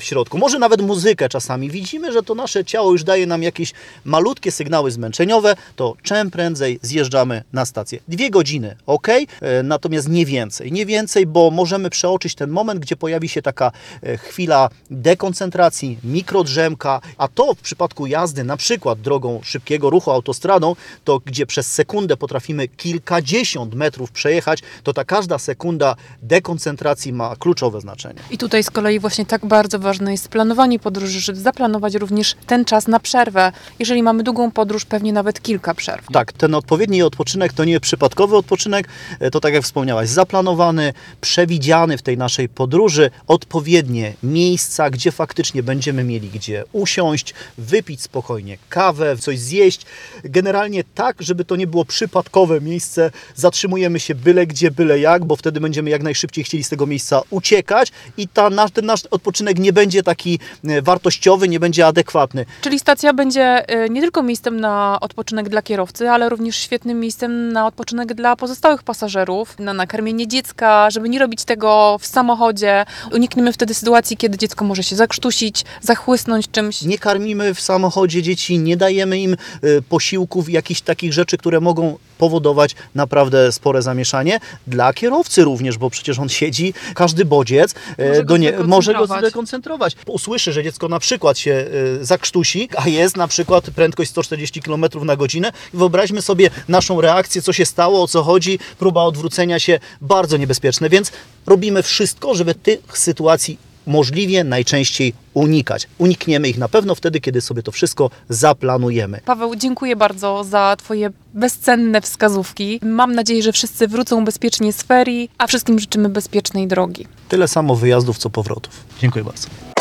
w 0.00 0.04
środku, 0.04 0.38
może 0.38 0.58
nawet 0.58 0.82
muzykę 0.82 1.28
czasami, 1.28 1.70
widzimy, 1.70 2.12
że 2.12 2.22
to 2.22 2.34
nasze 2.34 2.64
ciało 2.64 2.92
już 2.92 3.04
daje 3.04 3.26
nam 3.26 3.42
jakieś 3.42 3.72
malutkie 4.04 4.52
sygnały 4.52 4.90
zmęczeniowe, 4.90 5.56
to 5.76 5.96
czym 6.02 6.30
prędzej 6.30 6.78
zjeżdżamy 6.82 7.42
na 7.52 7.64
stację. 7.64 7.98
Dwie 8.08 8.30
godziny, 8.30 8.76
ok, 8.86 9.08
e, 9.08 9.26
natomiast 9.62 10.08
nie 10.08 10.26
więcej. 10.26 10.72
Nie 10.72 10.86
więcej, 10.86 11.26
bo 11.26 11.50
możemy 11.50 11.90
przeoczyć 11.90 12.34
ten 12.34 12.50
moment, 12.50 12.80
gdzie 12.80 12.96
pojawi 12.96 13.28
się 13.28 13.42
taka 13.42 13.72
e, 14.02 14.16
chwila 14.16 14.68
dekoncentracji, 14.90 15.98
mikrodrzemka, 16.04 17.00
a 17.18 17.28
to 17.28 17.54
w 17.54 17.60
przypadku 17.60 18.06
jazdy 18.06 18.44
na 18.44 18.56
przykład 18.56 19.00
drogą 19.00 19.40
szybkiego 19.42 19.90
ruchu 19.90 20.10
autostradą, 20.10 20.76
to 21.04 21.20
gdzie 21.24 21.46
przez 21.46 21.72
sekundę 21.72 22.16
potrafimy 22.16 22.68
kilka 22.68 23.11
kilkadziesiąt 23.12 23.74
metrów 23.74 24.10
przejechać, 24.10 24.58
to 24.82 24.92
ta 24.92 25.04
każda 25.04 25.38
sekunda 25.38 25.96
dekoncentracji 26.22 27.12
ma 27.12 27.36
kluczowe 27.36 27.80
znaczenie. 27.80 28.20
I 28.30 28.38
tutaj 28.38 28.64
z 28.64 28.70
kolei 28.70 29.00
właśnie 29.00 29.26
tak 29.26 29.46
bardzo 29.46 29.78
ważne 29.78 30.12
jest 30.12 30.28
planowanie 30.28 30.78
podróży, 30.78 31.20
żeby 31.20 31.40
zaplanować 31.40 31.94
również 31.94 32.34
ten 32.46 32.64
czas 32.64 32.88
na 32.88 33.00
przerwę. 33.00 33.52
Jeżeli 33.78 34.02
mamy 34.02 34.22
długą 34.22 34.50
podróż, 34.50 34.84
pewnie 34.84 35.12
nawet 35.12 35.42
kilka 35.42 35.74
przerw. 35.74 36.06
Tak, 36.12 36.32
ten 36.32 36.54
odpowiedni 36.54 37.02
odpoczynek 37.02 37.52
to 37.52 37.64
nie 37.64 37.80
przypadkowy 37.80 38.36
odpoczynek, 38.36 38.88
e, 39.20 39.30
to 39.30 39.40
tak 39.40 39.54
jak 39.54 39.64
wspomniałaś, 39.64 40.08
zaplanowany, 40.08 40.92
przewidziany 41.20 41.98
w 41.98 42.02
tej 42.02 42.18
naszej 42.18 42.48
podróży, 42.48 43.10
odpowiednie 43.26 44.14
miejsca, 44.22 44.90
gdzie 44.90 45.12
faktycznie 45.12 45.62
będziemy 45.62 46.04
mieli 46.04 46.28
gdzie 46.28 46.64
usiąść, 46.72 47.34
wypić 47.58 48.02
spokojnie 48.02 48.58
kawę, 48.68 49.16
coś 49.16 49.38
zjeść. 49.38 49.86
Generalnie 50.24 50.84
tak, 50.94 51.22
żeby 51.22 51.44
to 51.44 51.56
nie 51.56 51.66
było 51.66 51.84
przypadkowe 51.84 52.60
miejsce, 52.60 53.01
zatrzymujemy 53.34 54.00
się 54.00 54.14
byle 54.14 54.46
gdzie, 54.46 54.70
byle 54.70 54.98
jak, 54.98 55.24
bo 55.24 55.36
wtedy 55.36 55.60
będziemy 55.60 55.90
jak 55.90 56.02
najszybciej 56.02 56.44
chcieli 56.44 56.64
z 56.64 56.68
tego 56.68 56.86
miejsca 56.86 57.20
uciekać 57.30 57.92
i 58.16 58.28
ta, 58.28 58.50
nasz, 58.50 58.70
ten 58.70 58.86
nasz 58.86 59.06
odpoczynek 59.10 59.58
nie 59.58 59.72
będzie 59.72 60.02
taki 60.02 60.38
e, 60.64 60.82
wartościowy, 60.82 61.48
nie 61.48 61.60
będzie 61.60 61.86
adekwatny. 61.86 62.46
Czyli 62.60 62.78
stacja 62.78 63.12
będzie 63.12 63.70
y, 63.84 63.90
nie 63.90 64.00
tylko 64.00 64.22
miejscem 64.22 64.60
na 64.60 64.98
odpoczynek 65.00 65.48
dla 65.48 65.62
kierowcy, 65.62 66.10
ale 66.10 66.28
również 66.28 66.56
świetnym 66.56 67.00
miejscem 67.00 67.52
na 67.52 67.66
odpoczynek 67.66 68.14
dla 68.14 68.36
pozostałych 68.36 68.82
pasażerów, 68.82 69.58
na 69.58 69.74
nakarmienie 69.74 70.28
dziecka, 70.28 70.90
żeby 70.90 71.08
nie 71.08 71.18
robić 71.18 71.44
tego 71.44 71.96
w 72.00 72.06
samochodzie. 72.06 72.84
Unikniemy 73.12 73.52
wtedy 73.52 73.74
sytuacji, 73.74 74.16
kiedy 74.16 74.38
dziecko 74.38 74.64
może 74.64 74.82
się 74.82 74.96
zakrztusić, 74.96 75.64
zachłysnąć 75.80 76.50
czymś. 76.50 76.82
Nie 76.82 76.98
karmimy 76.98 77.54
w 77.54 77.60
samochodzie 77.60 78.22
dzieci, 78.22 78.58
nie 78.58 78.76
dajemy 78.76 79.18
im 79.18 79.36
y, 79.64 79.82
posiłków, 79.88 80.50
jakichś 80.50 80.80
takich 80.80 81.12
rzeczy, 81.12 81.38
które 81.38 81.60
mogą 81.60 81.98
powodować 82.22 82.74
naprawdę 82.94 83.52
spore 83.52 83.82
zamieszanie. 83.82 84.40
Dla 84.66 84.92
kierowcy 84.92 85.44
również, 85.44 85.78
bo 85.78 85.90
przecież 85.90 86.18
on 86.18 86.28
siedzi, 86.28 86.74
każdy 86.94 87.24
bodziec 87.24 87.74
e, 87.98 88.08
Może 88.08 88.24
go 88.24 88.34
do 88.34 88.36
nie, 88.36 88.52
może 88.52 88.94
go 88.94 89.06
zdekoncentrować. 89.06 89.96
Usłyszy, 90.06 90.52
że 90.52 90.64
dziecko 90.64 90.88
na 90.88 90.98
przykład 90.98 91.38
się 91.38 91.64
y, 92.00 92.04
zakrztusi, 92.04 92.68
a 92.76 92.88
jest 92.88 93.16
na 93.16 93.28
przykład 93.28 93.70
prędkość 93.70 94.10
140 94.10 94.62
km 94.62 94.84
na 95.04 95.16
godzinę 95.16 95.52
i 95.74 95.76
wyobraźmy 95.76 96.22
sobie 96.22 96.50
naszą 96.68 97.00
reakcję, 97.00 97.42
co 97.42 97.52
się 97.52 97.66
stało, 97.66 98.02
o 98.02 98.08
co 98.08 98.22
chodzi, 98.22 98.58
próba 98.78 99.02
odwrócenia 99.02 99.58
się, 99.58 99.80
bardzo 100.00 100.36
niebezpieczne, 100.36 100.88
więc 100.88 101.12
robimy 101.46 101.82
wszystko, 101.82 102.34
żeby 102.34 102.54
tych 102.54 102.98
sytuacji 102.98 103.71
możliwie 103.86 104.44
najczęściej 104.44 105.12
unikać. 105.34 105.88
Unikniemy 105.98 106.48
ich 106.48 106.58
na 106.58 106.68
pewno 106.68 106.94
wtedy, 106.94 107.20
kiedy 107.20 107.40
sobie 107.40 107.62
to 107.62 107.72
wszystko 107.72 108.10
zaplanujemy. 108.28 109.20
Paweł, 109.24 109.56
dziękuję 109.56 109.96
bardzo 109.96 110.44
za 110.44 110.76
Twoje 110.78 111.10
bezcenne 111.34 112.00
wskazówki. 112.00 112.80
Mam 112.82 113.14
nadzieję, 113.14 113.42
że 113.42 113.52
wszyscy 113.52 113.88
wrócą 113.88 114.24
bezpiecznie 114.24 114.72
z 114.72 114.82
ferii, 114.82 115.30
a 115.38 115.46
wszystkim 115.46 115.78
życzymy 115.78 116.08
bezpiecznej 116.08 116.66
drogi. 116.66 117.06
Tyle 117.28 117.48
samo 117.48 117.76
wyjazdów, 117.76 118.18
co 118.18 118.30
powrotów. 118.30 118.84
Dziękuję 119.00 119.24
bardzo. 119.24 119.71